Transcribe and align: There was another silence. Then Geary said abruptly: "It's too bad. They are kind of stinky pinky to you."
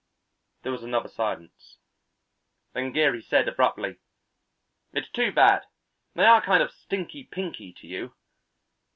There 0.63 0.71
was 0.71 0.81
another 0.81 1.09
silence. 1.09 1.77
Then 2.73 2.91
Geary 2.91 3.21
said 3.21 3.47
abruptly: 3.47 3.97
"It's 4.93 5.11
too 5.11 5.31
bad. 5.31 5.67
They 6.15 6.25
are 6.25 6.41
kind 6.41 6.63
of 6.63 6.71
stinky 6.71 7.25
pinky 7.25 7.71
to 7.73 7.85
you." 7.85 8.15